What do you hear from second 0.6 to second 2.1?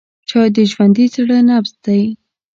ژوندي زړه نبض دی.